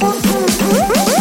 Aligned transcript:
Mm-hmm. 0.00 1.17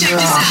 Check 0.00 0.12
this 0.12 0.24
out. 0.24 0.49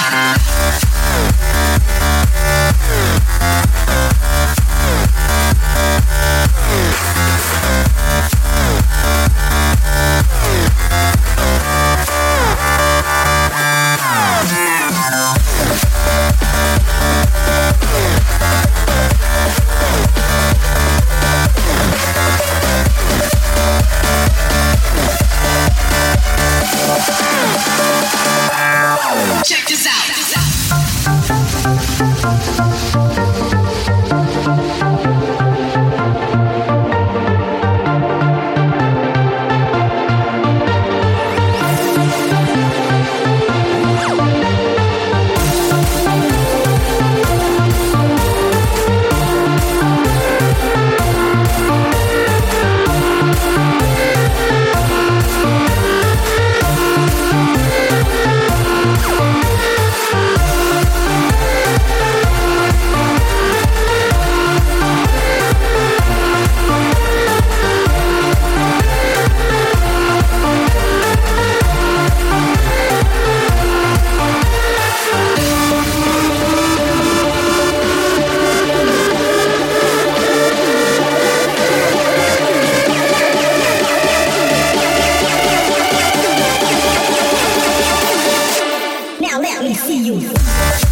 Café 89.60 89.74
Fio. 89.74 90.89